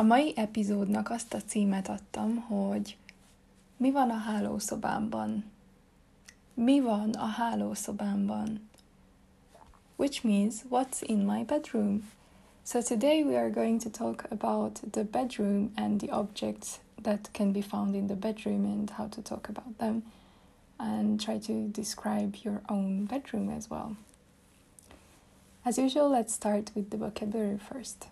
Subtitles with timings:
[0.00, 2.96] A mai epizódnak azt a címet adtam, hogy
[3.76, 5.44] mi van a hálószobámban?
[6.54, 8.68] Mi van a hálószobámban?
[9.96, 12.08] Which means what's in my bedroom?
[12.62, 17.52] So today we are going to talk about the bedroom and the objects that can
[17.52, 20.02] be found in the bedroom and how to talk about them
[20.78, 23.96] and try to describe your own bedroom as well.
[25.62, 28.06] As usual, let's start with the vocabulary first.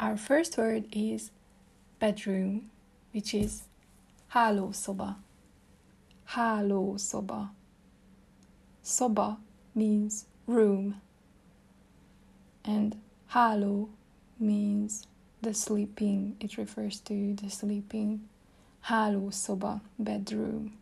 [0.00, 1.32] Our first word is
[1.98, 2.70] bedroom,
[3.12, 3.64] which is
[4.32, 5.16] hálószoba.
[6.30, 7.50] Hálószoba.
[8.84, 9.38] Szoba
[9.74, 11.00] means room,
[12.64, 12.96] and
[13.32, 13.88] háló
[14.38, 15.06] means
[15.42, 16.36] the sleeping.
[16.38, 18.28] It refers to the sleeping.
[18.86, 20.74] Hálószoba, bedroom.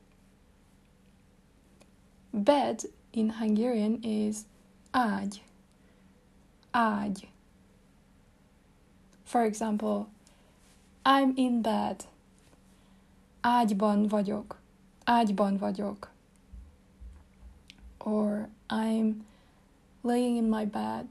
[2.34, 4.44] Bed in Hungarian is
[4.92, 5.40] ágy.
[6.74, 7.28] Ágy.
[9.26, 10.06] For example,
[11.04, 12.04] I'm in bed.
[13.40, 14.58] Ágyban vagyok.
[15.04, 16.10] Ágyban vagyok.
[17.98, 19.14] Or I'm
[20.00, 21.06] laying in my bed.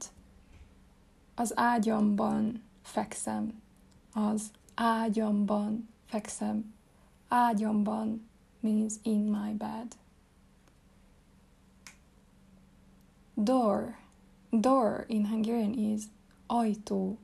[1.34, 3.62] Az ágyamban fekszem.
[4.12, 6.74] Az ágyamban fekszem.
[7.28, 8.28] Ágyamban
[8.60, 9.96] means in my bed.
[13.34, 13.96] Door.
[14.50, 16.02] Door in Hungarian is
[16.46, 17.18] ajtó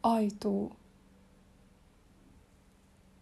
[0.00, 0.70] ajtó.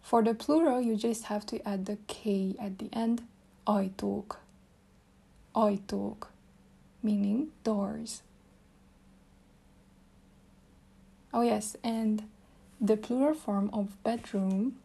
[0.01, 3.21] For the plural, you just have to add the K at the end.
[3.63, 4.39] Ajtók.
[5.51, 6.31] Ajtók.
[7.01, 8.21] Meaning doors.
[11.31, 12.23] Oh, yes, and
[12.79, 14.79] the plural form of bedroom,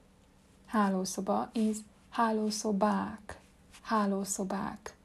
[0.67, 1.79] hálószoba, is
[2.11, 3.41] hálószobák.
[3.83, 4.97] Hálószobák.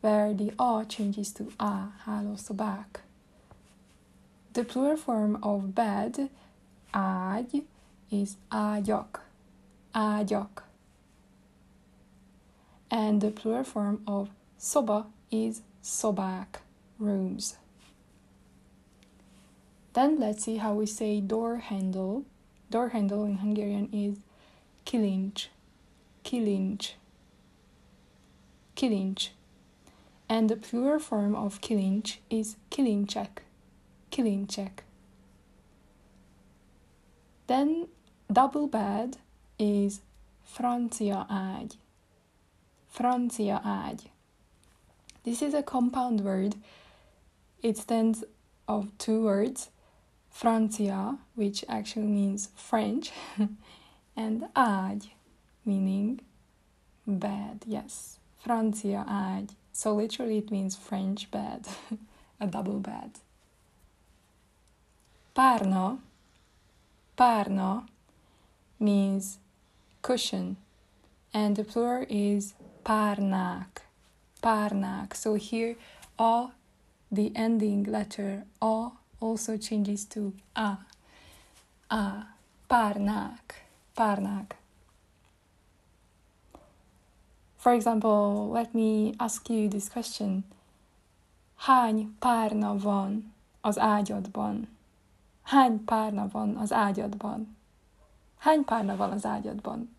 [0.00, 3.04] Where the A changes to A, hálószobák.
[4.52, 6.28] The plural form of bed,
[6.92, 7.64] ágy,
[8.10, 9.20] is ágyak,
[9.94, 10.62] ágyak.
[12.90, 16.60] And the plural form of szoba is szobák,
[16.98, 17.56] rooms.
[19.94, 22.24] Then let's see how we say door handle.
[22.70, 24.18] Door handle in Hungarian is
[24.84, 25.48] kilincs,
[26.24, 26.92] kilincs,
[28.76, 29.30] kilincs.
[30.28, 33.42] And the plural form of kilincs is kilincsek,
[34.12, 34.84] kilincsek.
[37.48, 37.88] Then
[38.30, 39.16] double bed
[39.58, 40.02] is
[40.44, 41.76] francia ágy.
[42.88, 44.08] Francia ágy.
[45.24, 46.54] This is a compound word.
[47.62, 48.24] It stands
[48.68, 49.70] of two words,
[50.30, 53.12] Francia, which actually means French,
[54.16, 55.10] and ágy,
[55.64, 56.20] meaning
[57.06, 57.64] bed.
[57.66, 59.54] Yes, Francia ágy.
[59.72, 61.66] So literally it means French bed,
[62.40, 63.12] a double bed.
[65.34, 65.98] Párna,
[67.16, 67.84] párna
[68.78, 69.38] means
[70.02, 70.56] cushion,
[71.32, 73.88] and the plural is párnák,
[74.40, 75.14] párnák.
[75.14, 75.76] So here,
[76.18, 76.52] a,
[77.10, 78.90] the ending letter a
[79.20, 80.76] also changes to a,
[81.88, 82.26] a,
[82.66, 84.56] párnák, párnák.
[87.56, 90.44] For example, let me ask you this question.
[91.56, 94.71] Hány párna van az ágyadban?
[95.52, 97.56] Hány párna van az ágyadban?
[98.38, 99.96] Hány párna van az ágyadban?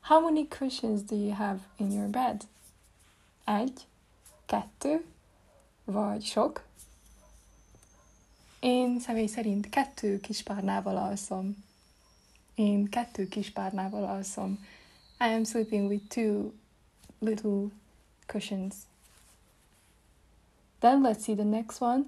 [0.00, 2.46] How many cushions do you have in your bed?
[3.44, 3.86] Egy,
[4.46, 5.04] kettő,
[5.84, 6.64] vagy sok?
[8.58, 11.64] Én személy szerint kettő kis párnával alszom.
[12.54, 14.64] Én kettő kis párnával alszom.
[15.18, 16.50] I am sleeping with two
[17.18, 17.66] little
[18.26, 18.74] cushions.
[20.78, 22.02] Then let's see the next one.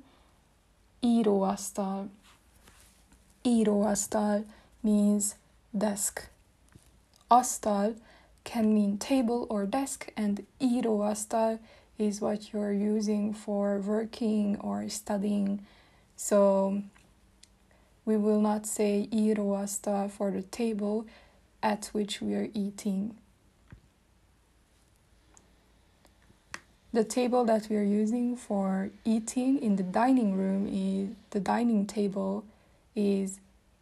[1.00, 2.10] Íróasztal.
[3.42, 4.44] Íróasztal
[4.80, 5.36] means
[5.70, 6.30] desk.
[7.28, 7.94] Asztal
[8.42, 11.58] can mean table or desk, and íróasztal
[11.96, 15.66] is what you're using for working or studying.
[16.16, 16.82] So
[18.04, 21.06] we will not say íróasztal for the table
[21.62, 23.16] at which we are eating.
[26.92, 31.86] the table that we are using for eating in the dining room is the dining
[31.86, 32.44] table
[32.92, 33.30] is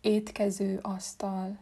[0.01, 1.59] étkező asztal.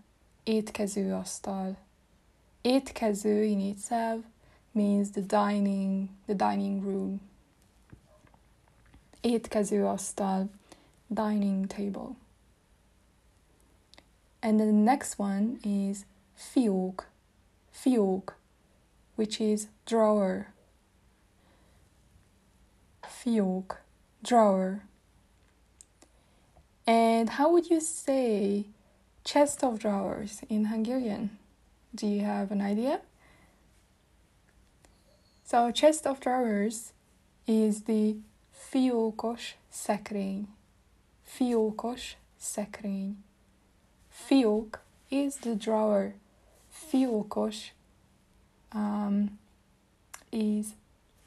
[2.60, 4.24] Étkező in itself
[4.72, 7.20] means the dining the dining room.
[9.20, 10.50] Étkező asztal,
[11.06, 12.16] dining table.
[14.40, 15.98] And then the next one is
[16.34, 17.10] fiók,
[17.70, 18.38] fiók,
[19.14, 20.52] which is drawer.
[23.00, 23.82] Fiók,
[24.20, 24.87] drawer.
[26.88, 28.64] And how would you say
[29.22, 31.36] chest of drawers in Hungarian?
[31.94, 33.02] Do you have an idea?
[35.44, 36.94] So, chest of drawers
[37.46, 38.16] is the
[38.72, 40.46] fiókos szekrény.
[41.26, 43.16] Fiókos szekrény.
[44.08, 44.80] Fiók
[45.10, 46.14] is the drawer.
[46.72, 47.72] Fiókos
[48.72, 49.38] um,
[50.32, 50.74] is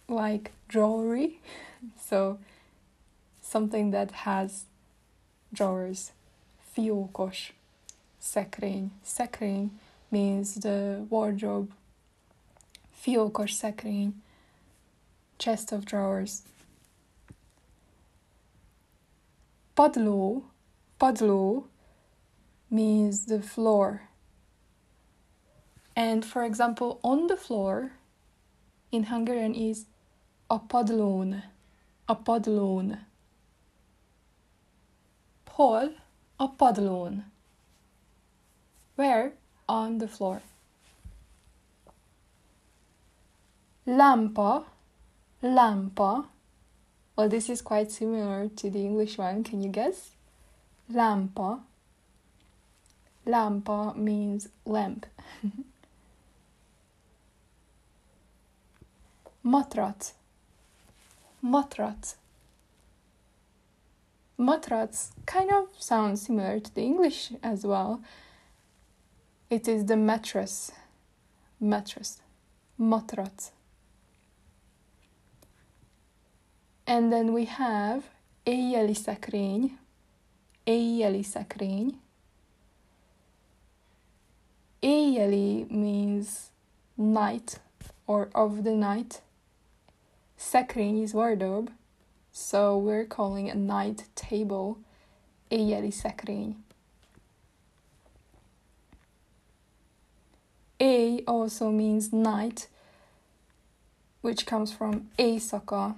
[0.08, 1.40] like jewelry,
[2.10, 2.40] so
[3.42, 4.66] something that has
[5.52, 6.12] drawers.
[6.72, 7.54] Fiókos
[8.18, 8.92] szekrény.
[9.04, 11.74] Szekrény means the wardrobe.
[12.92, 14.24] Fiókos szekrény.
[15.38, 16.32] Chest of drawers.
[19.74, 20.44] Padló.
[20.98, 21.66] Padló
[22.68, 24.10] means the floor.
[25.96, 27.92] And for example, on the floor
[28.92, 29.86] in Hungarian is
[30.50, 31.44] a padlón.
[32.08, 32.98] A padlón.
[35.62, 35.90] Hol?
[36.40, 37.26] A padlón.
[38.96, 39.34] Where?
[39.70, 40.42] On the floor.
[43.86, 44.66] Lampa.
[45.44, 46.26] Lampa.
[47.16, 49.44] Well, this is quite similar to the English one.
[49.44, 50.10] Can you guess?
[50.92, 51.60] Lampa.
[53.28, 55.06] Lampa means lamp.
[59.46, 60.14] Matrac.
[61.44, 62.16] Matrac.
[64.42, 68.02] Matrac kind of sounds similar to the English as well.
[69.52, 70.72] It is the mattress.
[71.60, 72.22] Mattress.
[72.80, 73.52] Matrac.
[76.88, 78.10] And then we have
[78.46, 79.78] éjjeli szekrény.
[80.64, 82.00] Éjjeli szekrény.
[84.80, 86.50] Éjjeli means
[86.96, 87.62] night
[88.06, 89.22] or of the night.
[90.36, 91.72] Szekrény is wardrobe,
[92.32, 94.78] so we're calling a night table
[95.50, 96.56] éjjeli szekrény.
[100.80, 102.70] A also means night,
[104.22, 105.96] which comes from éjszaka,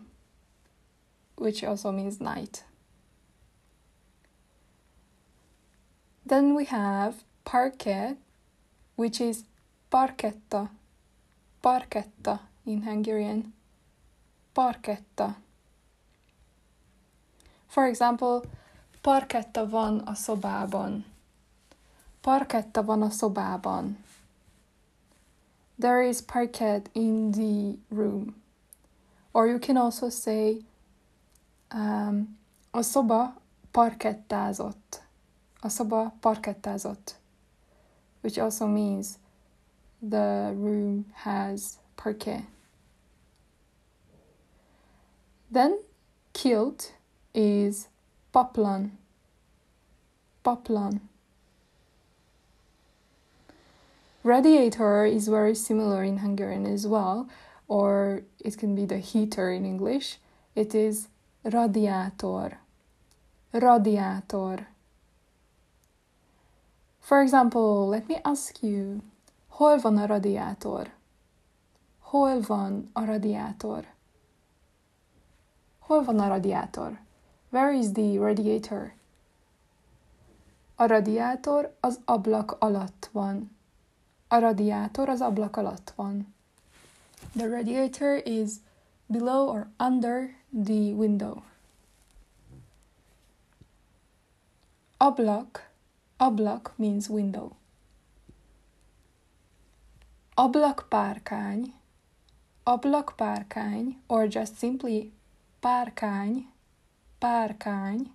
[1.35, 2.65] which also means night.
[6.25, 8.17] Then we have parquet,
[8.95, 9.43] which is
[9.89, 10.69] parketta,
[11.61, 13.53] parketta in Hungarian,
[14.53, 15.42] parketta.
[17.73, 18.41] For example,
[19.01, 21.05] parketta van a szobában.
[22.21, 24.03] Parketta van a szobában.
[25.79, 28.43] There is parquet in the room.
[29.31, 30.65] Or you can also say
[31.73, 32.37] um,
[32.71, 33.33] a szoba
[33.71, 35.01] parkettázott.
[35.59, 37.15] A szoba parkettázott.
[38.21, 39.07] Which also means
[40.09, 41.61] the room has
[41.95, 42.45] parquet.
[45.51, 45.71] Then
[46.31, 47.01] kilt
[47.33, 47.87] is
[48.33, 48.91] paplan.
[50.43, 50.99] Paplan.
[54.23, 57.27] Radiator is very similar in Hungarian as well,
[57.67, 60.17] or it can be the heater in English.
[60.55, 61.07] It is
[61.43, 62.59] radiator.
[63.51, 64.67] Radiator.
[67.01, 69.01] For example, let me ask you,
[69.49, 70.87] hol van a radiátor?
[71.99, 73.83] Hol van a radiátor?
[75.81, 77.02] Hol van a radiátor?
[77.53, 78.93] Where is the radiator?
[80.75, 83.55] A radiátor az ablak alatt van.
[84.27, 86.33] A radiátor az ablak alatt van.
[87.35, 88.51] The radiator is
[89.05, 91.43] below or under the window.
[94.97, 95.69] Ablak,
[96.17, 97.51] ablak means window.
[100.35, 101.73] Ablakpárkány,
[102.63, 105.11] ablakpárkány, or just simply
[105.59, 106.51] párkány,
[107.23, 108.11] párkány.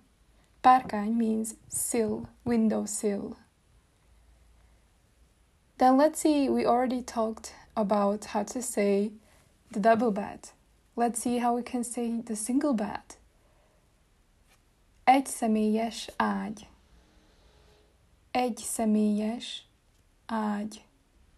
[0.61, 3.37] Párkány means sill, window sill.
[5.77, 9.11] Then let's see, we already talked about how to say
[9.71, 10.51] the double bed.
[10.95, 13.17] Let's see how we can say the single bed.
[15.03, 16.67] Egy személyes ágy.
[18.31, 19.65] Egy személyes
[20.25, 20.85] ágy.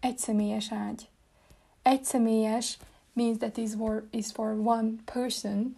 [0.00, 1.08] Egy személyes ágy.
[1.82, 2.78] Egy személyes
[3.12, 5.76] means that is for is for one person.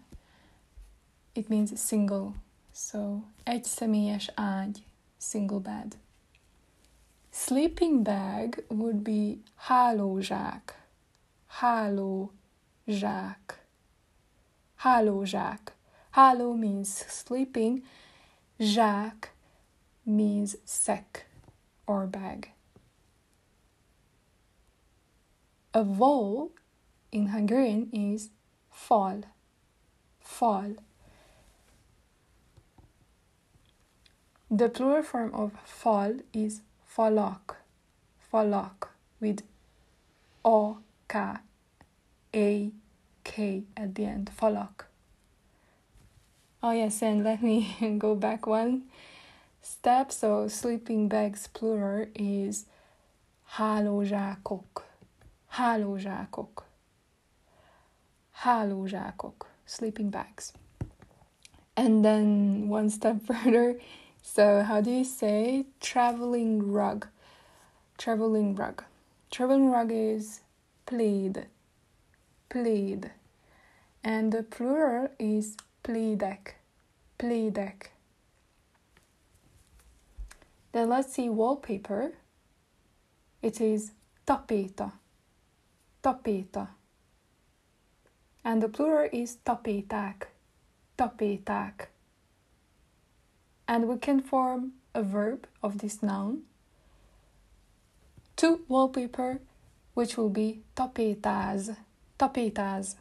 [1.34, 2.32] It means single.
[2.72, 4.84] So egy személyes ágy,
[5.16, 5.96] single bed.
[7.30, 10.88] Sleeping bag would be hálózsák.
[11.46, 12.32] Hálózsák.
[14.74, 15.76] Hálózsák.
[16.10, 17.84] Háló means sleeping.
[18.58, 19.34] Zsák
[20.02, 21.28] means sack
[21.84, 22.52] or bag.
[25.70, 26.50] A vowel
[27.08, 28.22] in Hungarian is
[28.70, 29.24] fal.
[30.18, 30.74] Fal.
[34.54, 37.56] The plural form of fal is falak.
[38.32, 38.86] Falak
[39.18, 39.42] with
[40.44, 41.18] O K
[42.32, 42.70] A
[43.24, 44.30] K at the end.
[44.30, 44.84] Falak.
[46.62, 48.84] Oh yes, and let me go back one
[49.60, 50.12] step.
[50.12, 52.66] So sleeping bags plural is
[53.58, 54.84] hálózsákok.
[55.50, 56.62] Hálózsákok.
[58.30, 59.46] Hálózsákok.
[59.64, 60.52] Sleeping bags.
[61.76, 63.80] And then one step further.
[64.26, 67.06] So how do you say traveling rug?
[67.98, 68.82] Traveling rug.
[69.30, 70.40] Traveling rug is
[70.86, 71.46] plaid.
[72.48, 73.12] Plaid.
[74.02, 76.54] And the plural is plédek.
[77.18, 77.90] Plédek.
[80.72, 82.14] Then let's see wallpaper.
[83.40, 83.92] It is
[84.26, 84.92] tapeta.
[86.02, 86.68] Tapeta.
[88.42, 90.32] And the plural is tapéták.
[90.96, 91.93] Tapéták.
[93.66, 96.42] And we can form a verb of this noun
[98.36, 99.40] to wallpaper,
[99.94, 101.76] which will be tapétáz.
[102.18, 102.96] Tapétáz.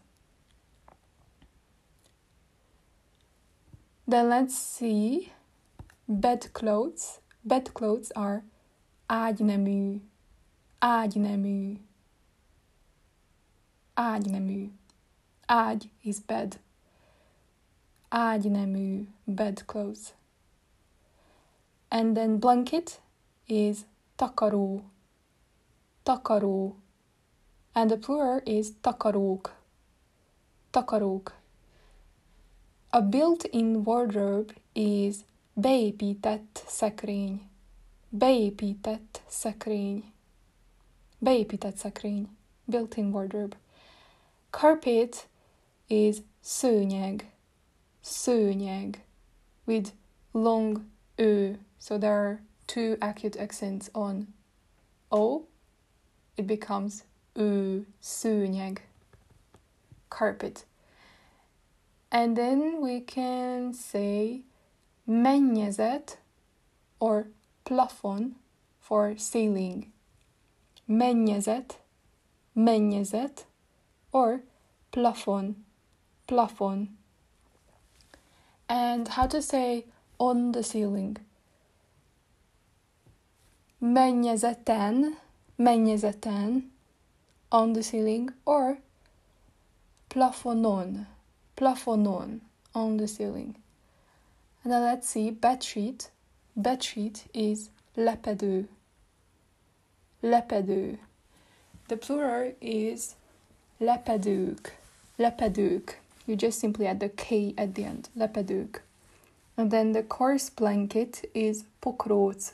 [4.07, 5.31] Then let's see
[6.07, 7.19] bedclothes.
[7.43, 8.43] Bedclothes are
[9.07, 10.01] ágynemű.
[10.79, 11.77] Ágynemű.
[13.93, 14.71] Ágynemű.
[15.45, 16.59] Ágy is bed.
[18.09, 20.13] Ágynemű bedclothes.
[21.93, 22.99] And then blanket
[23.45, 23.85] is
[24.17, 24.81] takaró.
[26.03, 26.73] Takaró.
[27.75, 29.53] And the plural is takarók.
[30.71, 31.33] Takarók.
[32.89, 35.17] A built-in wardrobe is
[35.53, 37.49] beépített szekrény.
[38.09, 40.13] Beépített szekrény.
[41.19, 42.27] Beépített szekrény.
[42.65, 43.57] Built-in wardrobe.
[44.49, 45.27] Carpet
[45.87, 47.33] is szőnyeg.
[48.01, 49.05] Szőnyeg.
[49.65, 49.91] With
[50.31, 50.81] long
[51.15, 51.51] ö.
[51.83, 54.27] So there are two acute accents on
[55.11, 55.47] o.
[56.37, 57.03] It becomes
[57.35, 57.81] ö.
[58.01, 58.87] Szőnyeg.
[60.09, 60.63] Carpet.
[62.09, 64.43] And then we can say
[65.05, 66.19] mennyezet
[67.01, 67.27] or
[67.65, 68.35] plafon
[68.79, 69.91] for ceiling.
[70.87, 71.79] Mennyezet,
[72.55, 73.43] mennyezet
[74.13, 74.43] or
[74.93, 75.55] plafon,
[76.29, 76.95] plafon.
[78.69, 79.87] And how to say
[80.17, 81.17] on the ceiling?
[83.83, 85.17] Mennyezeten,
[85.57, 86.71] mennyezeten
[87.51, 88.77] on the ceiling or
[90.09, 91.05] plafonon
[91.57, 92.39] plafonon
[92.73, 93.55] on the ceiling.
[94.63, 96.09] And now let's see bedsheet.
[96.55, 98.67] Bedsheet is lepedő.
[100.21, 100.99] Lepedő.
[101.87, 103.01] The plural is
[103.77, 104.79] lepedők.
[105.17, 106.01] Lepedők.
[106.25, 108.09] You just simply add the K at the end.
[108.13, 108.83] Lepedők.
[109.55, 112.53] And then the coarse blanket is pokróc.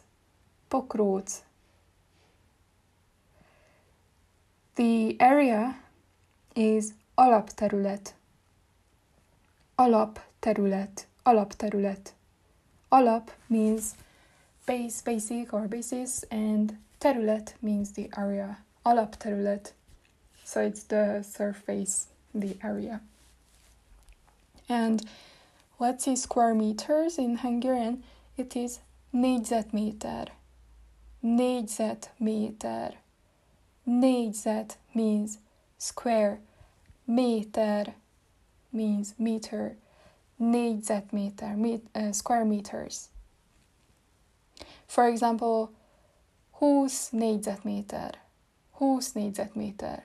[0.69, 1.43] Pokróc.
[4.75, 5.75] The area
[6.55, 8.13] is alapterület
[9.79, 12.13] alapterület, alapterület.
[12.91, 13.95] Alap means
[14.67, 18.57] base, basic or basis, and terület means the area.
[18.85, 19.73] Alapterület.
[20.43, 22.99] So it's the surface, the area.
[24.67, 25.05] And
[25.79, 28.03] let's see square meters in Hungarian.
[28.37, 28.79] It is
[29.13, 30.27] négyzetméter.
[31.19, 33.01] Négyzetméter.
[33.83, 35.31] Négyzet means
[35.77, 36.39] square.
[37.03, 37.95] Méter
[38.69, 39.75] means meter,
[40.35, 43.09] négyzetméter, met, uh, square meters.
[44.85, 45.69] For example,
[46.51, 48.19] 20 négyzetméter,
[48.71, 50.03] 20 négyzetméter,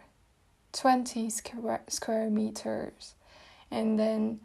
[0.71, 3.15] 20 square, square meters.
[3.71, 4.41] And then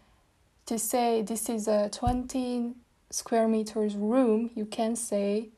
[0.65, 2.75] to say this is a 20
[3.09, 5.49] square meters room, you can say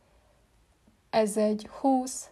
[1.12, 2.30] ez egy 20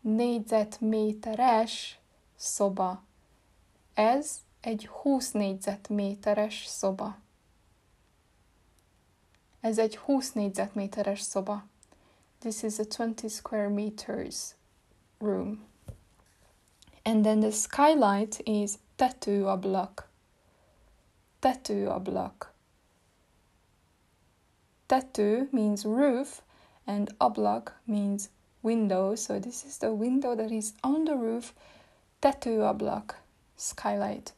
[0.00, 1.98] négyzetméteres
[2.36, 3.02] szoba.
[3.94, 7.18] Ez egy 20 négyzetméteres szoba.
[9.60, 11.64] Ez egy 20 négyzetméteres szoba.
[12.38, 14.54] This is a 20 square meters
[15.18, 15.64] room.
[17.02, 20.10] And then the skylight is tetőablak.
[21.38, 22.52] Tetőablak.
[24.86, 26.42] Tető means roof
[26.90, 28.30] and ablak means
[28.62, 29.14] window.
[29.14, 31.54] So this is the window that is on the roof.
[32.20, 33.14] tattoo Tetőablak,
[33.56, 34.32] skylight.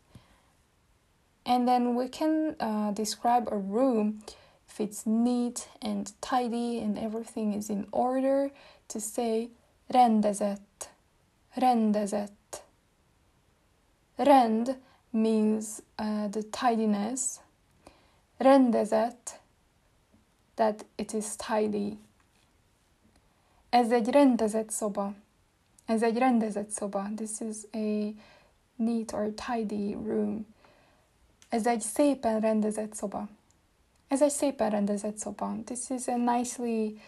[1.45, 4.23] And then we can uh, describe a room
[4.69, 8.51] if it's neat and tidy and everything is in order
[8.89, 9.51] to say
[9.93, 10.91] rendezett,
[11.57, 12.63] rendezett.
[14.19, 14.77] Rend
[15.13, 17.41] means uh, the tidiness.
[18.41, 19.39] Rendezett,
[20.57, 21.99] that it is tidy.
[23.73, 25.15] Ez egy rendezett szoba.
[25.87, 27.09] Ez egy rendezett szoba.
[27.17, 28.15] This is a
[28.77, 30.47] neat or tidy room.
[31.49, 33.29] Ez egy szépen rendezett szoba.
[34.09, 35.55] Ez egy szépen rendezett szoba.
[35.65, 37.01] This is a nicely,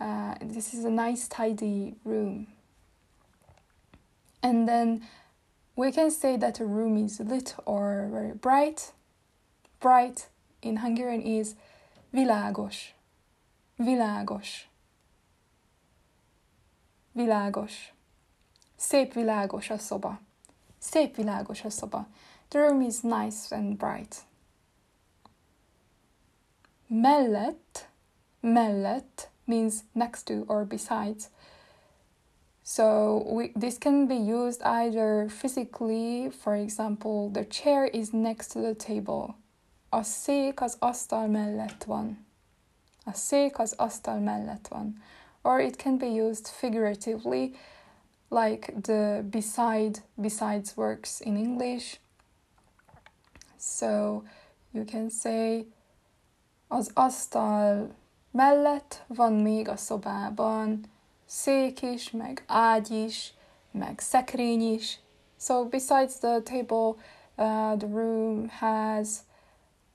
[0.00, 2.46] uh, this is a nice tidy room.
[4.40, 5.02] And then
[5.74, 8.92] we can say that a room is lit or very bright.
[9.80, 11.48] Bright in Hungarian is
[12.10, 12.94] világos.
[13.76, 14.70] Világos.
[17.12, 17.92] Világos.
[18.76, 20.20] Szép világos a szoba.
[20.78, 22.06] Szép világos a szoba.
[22.48, 24.16] The room is nice and bright.
[26.86, 27.88] Mellett,
[28.40, 31.28] mellett means next to or besides.
[32.64, 38.60] So we, this can be used either physically, for example, the chair is next to
[38.60, 39.34] the table.
[39.88, 42.26] A szék az asztal mellett van.
[43.04, 45.02] A szék az asztal mellett van.
[45.44, 47.54] Or it can be used figuratively,
[48.30, 51.98] like the beside besides works in English.
[53.58, 54.24] So
[54.72, 55.66] you can say
[56.68, 57.94] az asztal
[58.30, 60.84] mellett van még a szobában
[61.26, 63.34] szék is, meg ágy is,
[63.70, 65.00] meg szekrény is.
[65.38, 66.94] So besides the table,
[67.36, 69.24] uh, the room has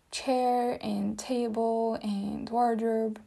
[0.10, 3.20] chair and table and wardrobe.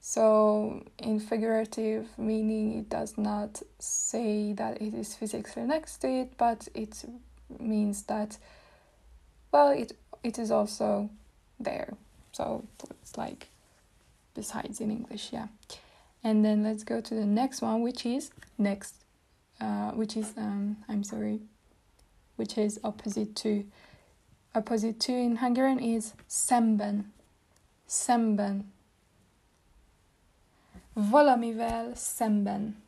[0.00, 6.32] So, in figurative meaning, it does not say that it is physically next to it,
[6.38, 7.04] but it
[7.58, 8.38] means that
[9.52, 11.10] well it it is also
[11.58, 11.94] there.
[12.32, 12.64] So
[13.02, 13.48] it's like
[14.34, 15.48] besides in english yeah.
[16.22, 18.94] And then let's go to the next one which is next
[19.60, 21.40] uh, which is um, i'm sorry
[22.36, 23.64] which is opposite to
[24.54, 27.04] opposite to in hungarian is szemben
[27.86, 28.64] szemben
[31.08, 32.82] valamivel szemben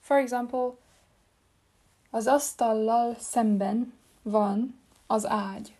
[0.00, 0.70] for example
[2.10, 5.74] az asztallal szemben van az ágy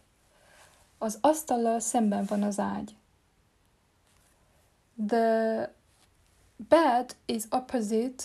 [1.02, 2.94] Az asztallal szemben van az ágy.
[5.06, 5.72] The
[6.56, 8.24] bed is opposite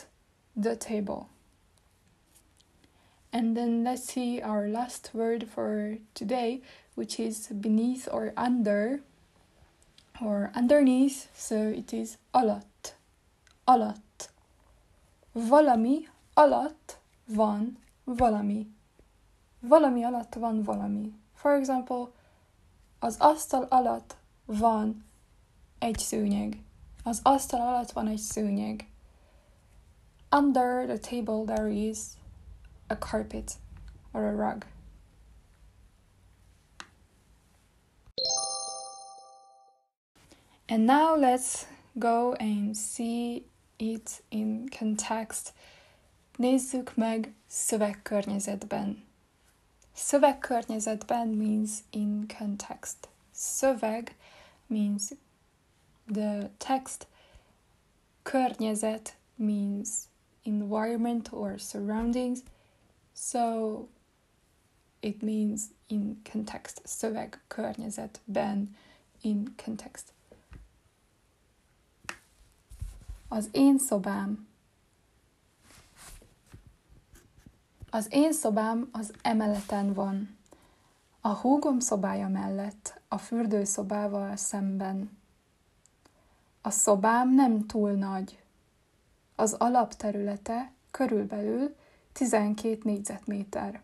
[0.62, 1.28] the table.
[3.32, 6.62] And then let's see our last word for today,
[6.96, 9.02] which is beneath or under
[10.22, 11.28] or underneath.
[11.36, 12.75] So it is alatt.
[13.68, 14.32] Alatt.
[15.32, 18.68] Valami alatt van valami.
[19.60, 21.14] Valami alatt van valami.
[21.34, 22.08] For example,
[23.00, 25.06] Az asztal alatt van
[25.80, 26.64] egy szőnyeg.
[27.04, 28.90] Az asztal alatt van egy szőnyeg.
[30.32, 31.98] Under the table there is
[32.88, 33.52] a carpet
[34.12, 34.66] or a rug.
[40.68, 43.46] And now let's go and see
[43.78, 45.54] it in context.
[46.36, 49.04] Nézzük meg szövegkörnyezetben.
[49.94, 53.10] Szövegkörnyezetben means in context.
[53.32, 54.16] Szöveg
[54.68, 55.04] means
[56.14, 57.08] the text.
[58.22, 59.90] Környezet means
[60.44, 62.40] environment or surroundings.
[63.14, 63.88] So
[65.00, 66.82] it means in context.
[66.84, 68.76] Szöveg környezetben
[69.22, 70.15] in context.
[73.28, 74.48] Az én szobám
[77.96, 80.38] Az én szobám az emeleten van.
[81.22, 85.18] A húgom szobája mellett, a fürdőszobával szemben.
[86.62, 88.44] A szobám nem túl nagy.
[89.36, 91.76] Az alapterülete körülbelül
[92.12, 93.82] 12 négyzetméter.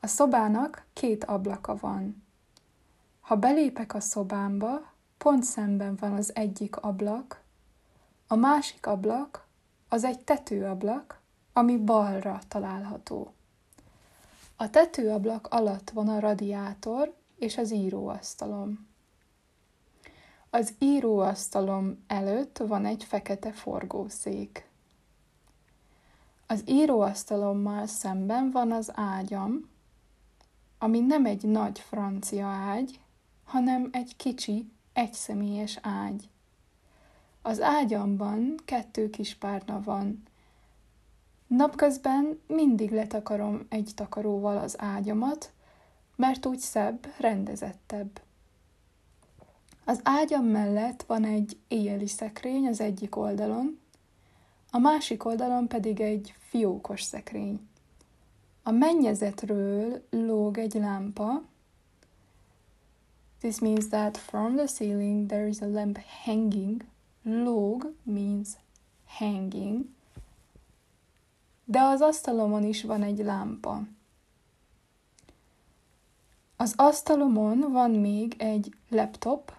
[0.00, 2.22] A szobának két ablaka van.
[3.20, 7.42] Ha belépek a szobámba, pont szemben van az egyik ablak,
[8.32, 9.46] a másik ablak
[9.88, 11.20] az egy tetőablak,
[11.52, 13.32] ami balra található.
[14.56, 18.86] A tetőablak alatt van a radiátor és az íróasztalom.
[20.50, 24.68] Az íróasztalom előtt van egy fekete forgószék.
[26.46, 29.70] Az íróasztalommal szemben van az ágyam,
[30.78, 33.00] ami nem egy nagy francia ágy,
[33.44, 36.28] hanem egy kicsi, egyszemélyes ágy.
[37.42, 40.22] Az ágyamban kettő kis párna van.
[41.46, 45.52] Napközben mindig letakarom egy takaróval az ágyamat,
[46.16, 48.20] mert úgy szebb, rendezettebb.
[49.84, 53.80] Az ágyam mellett van egy éjjeli szekrény az egyik oldalon,
[54.70, 57.68] a másik oldalon pedig egy fiókos szekrény.
[58.62, 61.42] A mennyezetről lóg egy lámpa.
[63.38, 66.84] This means that from the ceiling there is a lamp hanging.
[67.22, 68.48] Lóg means
[69.06, 69.84] hanging.
[71.64, 73.82] De az asztalomon is van egy lámpa.
[76.56, 79.52] Az asztalomon van még egy laptop,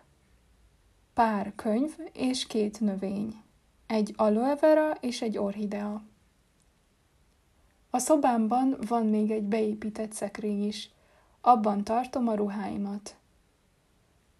[1.13, 3.41] pár könyv és két növény.
[3.87, 6.01] Egy aloe vera és egy orhidea.
[7.89, 10.89] A szobámban van még egy beépített szekrény is.
[11.41, 13.15] Abban tartom a ruháimat.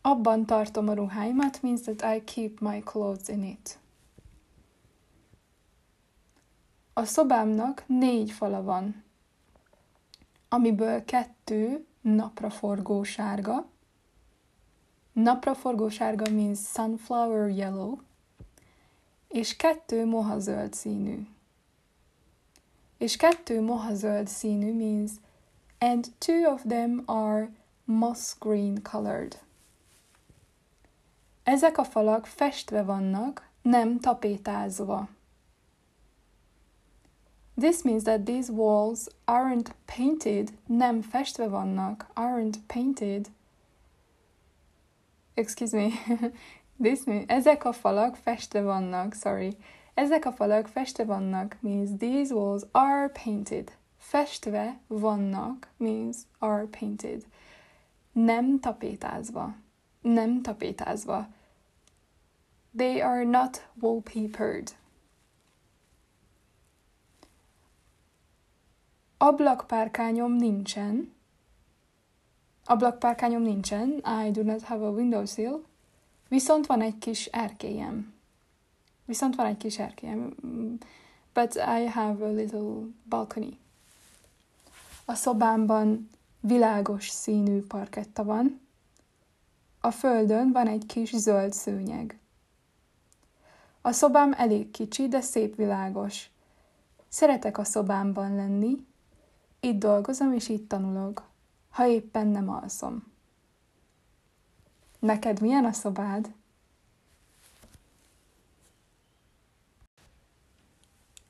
[0.01, 3.79] Abban tartom a ruháimat means that I keep my clothes in it.
[6.93, 9.03] A szobámnak négy fala van,
[10.49, 13.65] amiből kettő napraforgó sárga.
[15.13, 17.97] Napraforgó sárga means sunflower yellow,
[19.27, 21.27] és kettő mohazöld színű
[23.01, 25.11] és kettő mohazöld színű means
[25.79, 27.49] and two of them are
[27.85, 29.39] moss green colored.
[31.43, 35.08] Ezek a falak festve vannak, nem tapétázva.
[37.60, 43.27] This means that these walls aren't painted, nem festve vannak, aren't painted.
[45.34, 45.89] Excuse me.
[46.82, 49.58] This means, ezek a falak festve vannak, sorry.
[49.93, 53.71] Ezek a falak festve vannak means these walls are painted.
[53.97, 57.25] Festve vannak means are painted.
[58.12, 59.56] Nem tapétázva.
[60.01, 61.27] Nem tapétázva.
[62.77, 64.75] They are not wallpapered.
[69.17, 71.13] Ablakpárkányom nincsen.
[72.65, 73.89] Ablakpárkányom nincsen.
[74.25, 75.63] I do not have a windowsill.
[76.27, 78.13] Viszont van egy kis erkélyem.
[79.05, 80.35] Viszont van egy kis erkélyem.
[81.33, 83.57] But I have a little balcony.
[85.05, 86.09] A szobámban
[86.39, 88.61] világos színű parketta van.
[89.81, 92.19] A földön van egy kis zöld szőnyeg.
[93.81, 96.29] A szobám elég kicsi, de szép világos.
[97.07, 98.85] Szeretek a szobámban lenni,
[99.59, 101.23] itt dolgozom és itt tanulok,
[101.69, 103.11] ha éppen nem alszom.
[104.99, 106.33] Neked milyen a szobád?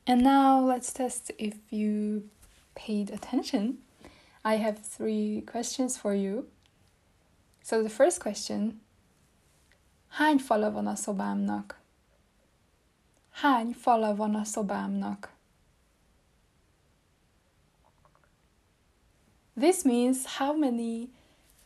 [0.06, 2.22] And now let's test if you
[2.74, 3.84] paid attention.
[4.44, 6.44] I have three questions for you.
[7.62, 8.82] So the first question
[10.12, 11.80] Hány fala van a szobámnak?
[13.32, 15.34] Hány fala van a szobámnak?
[19.56, 21.10] This means how many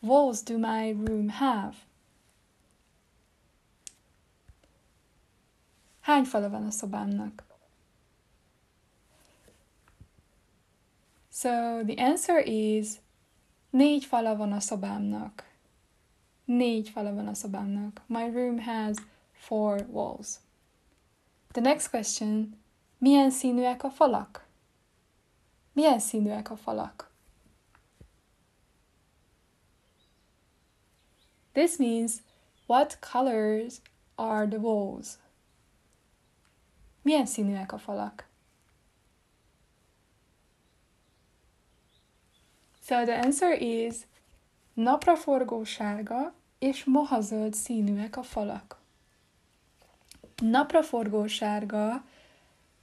[0.00, 1.74] walls do my room have?
[6.00, 7.44] Hány fala van a szobámnak?
[11.32, 13.00] So the answer is
[13.70, 15.44] négy fala van a szobámnak.
[16.46, 18.02] Négy fala van a szobámnak.
[18.06, 18.96] My room has
[19.32, 20.28] four walls.
[21.52, 22.60] The next question,
[22.98, 24.46] milyen színűek a falak?
[25.72, 27.10] Milyen színűek a falak?
[31.52, 32.12] This means
[32.66, 33.80] what colors
[34.14, 35.08] are the walls?
[37.02, 38.28] Milyen színűek a falak?
[42.82, 43.94] So the answer is
[44.74, 48.80] napraforgó sárga és mohazöld színűek a falak.
[50.36, 52.04] Napraforgó sárga,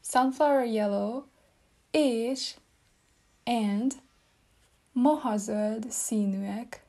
[0.02, 1.24] sunflower yellow
[1.92, 2.56] és
[3.44, 3.94] and
[4.92, 6.86] mohazöld színűek,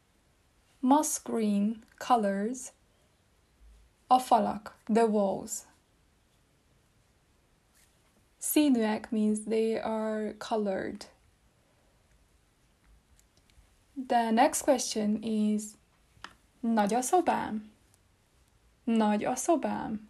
[0.81, 2.73] moss green colors
[4.07, 5.53] a falak, the walls.
[8.39, 11.09] Színűek means they are colored.
[14.07, 15.63] The next question is
[16.73, 17.73] Nagy a szobám?
[18.85, 20.09] Nagy a szobám.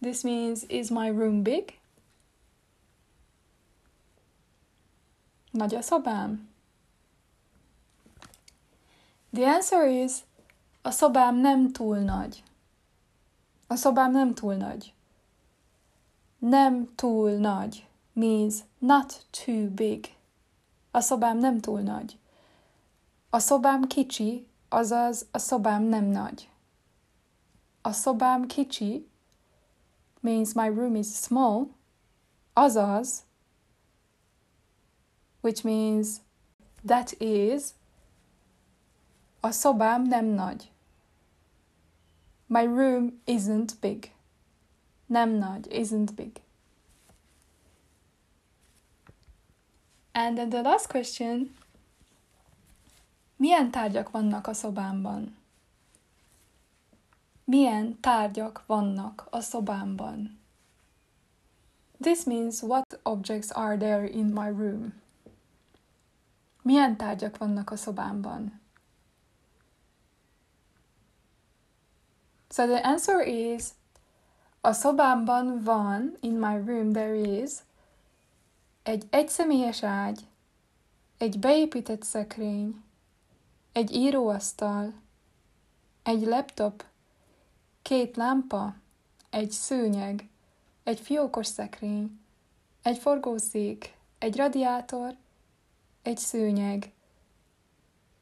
[0.00, 1.78] This means is my room big?
[5.50, 6.48] Nagy a szobám?
[9.32, 10.12] The answer is
[10.82, 12.42] a szobám nem túl nagy.
[13.66, 14.94] A szobám nem túl nagy.
[16.38, 20.14] nem túl nagy means not too big.
[20.90, 22.20] A szobám nem túl nagy.
[23.34, 26.50] A szobám kicsi, azaz a szobám nem nagy.
[27.80, 29.08] A szobám kicsi
[30.20, 31.66] means my room is small,
[32.52, 33.24] azaz,
[35.40, 36.08] which means
[36.86, 37.62] that is,
[39.40, 40.70] a szobám nem nagy.
[42.46, 44.14] My room isn't big.
[45.06, 46.40] Nem nagy, isn't big.
[50.12, 51.60] And then the last question
[53.42, 55.36] Milyen tárgyak vannak a szobámban?
[57.44, 60.40] Milyen tárgyak vannak a szobámban?
[62.00, 64.92] This means what objects are there in my room?
[66.62, 68.60] Milyen tárgyak vannak a szobámban?
[72.50, 73.64] So the answer is
[74.60, 77.50] a szobámban van, in my room there is,
[78.82, 80.26] egy egyszemélyes ágy,
[81.18, 82.82] egy beépített szekrény,
[83.72, 84.92] egy íróasztal,
[86.02, 86.84] egy laptop,
[87.82, 88.74] két lámpa,
[89.30, 90.28] egy szőnyeg,
[90.82, 92.20] egy fiókos szekrény,
[92.82, 95.16] egy forgószék, egy radiátor,
[96.02, 96.92] egy szőnyeg,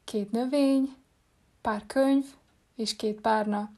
[0.05, 0.97] két növény,
[1.61, 2.25] pár könyv
[2.75, 3.71] és két párna,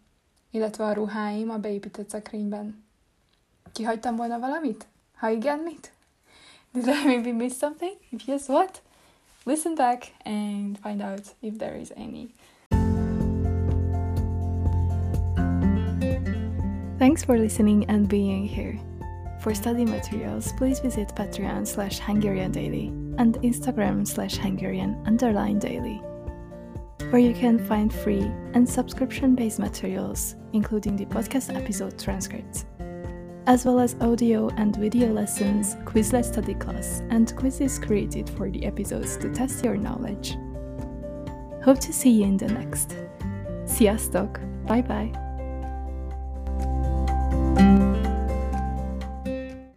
[0.51, 2.85] illetve a ruháim a beépített szekrényben.
[3.73, 4.87] Kihagytam volna valamit?
[5.17, 5.93] Ha igen, mit?
[6.73, 7.97] Did I maybe miss something?
[8.11, 8.83] If yes, what?
[9.45, 12.35] Listen back and find out if there is any.
[16.99, 18.79] Thanks for listening and being here.
[19.41, 22.87] For study materials, please visit Patreon slash Hungarian Daily
[23.19, 26.01] and Instagram slash Hungarian underline daily,
[27.11, 32.67] where you can find free and subscription based materials, including the podcast episode transcripts
[33.47, 38.65] as well as audio and video lessons, Quizlet study class, and quizzes created for the
[38.65, 40.37] episodes to test your knowledge.
[41.65, 42.97] Hope to see you in the next.
[43.65, 44.41] Sziasztok!
[44.67, 45.32] Bye bye!